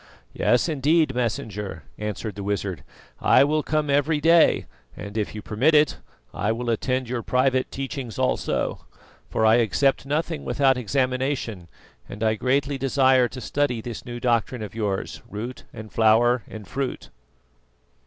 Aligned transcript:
"Yes, 0.33 0.67
indeed, 0.67 1.13
Messenger," 1.13 1.83
answered 1.99 2.33
the 2.33 2.41
wizard; 2.41 2.83
"I 3.19 3.43
will 3.43 3.61
come 3.61 3.87
every 3.87 4.19
day, 4.19 4.65
and 4.97 5.15
if 5.15 5.35
you 5.35 5.43
permit 5.43 5.75
it, 5.75 5.99
I 6.33 6.51
will 6.51 6.71
attend 6.71 7.07
your 7.07 7.21
private 7.21 7.69
teachings 7.69 8.17
also, 8.17 8.87
for 9.29 9.45
I 9.45 9.57
accept 9.57 10.07
nothing 10.07 10.43
without 10.43 10.75
examination, 10.75 11.67
and 12.09 12.23
I 12.23 12.33
greatly 12.33 12.79
desire 12.79 13.27
to 13.27 13.39
study 13.39 13.79
this 13.79 14.03
new 14.03 14.19
doctrine 14.19 14.63
of 14.63 14.73
yours, 14.73 15.21
root 15.29 15.65
and 15.71 15.91
flower 15.93 16.41
and 16.47 16.67
fruit." 16.67 17.11